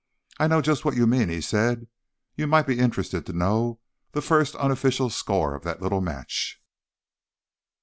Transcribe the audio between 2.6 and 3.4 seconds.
be interested to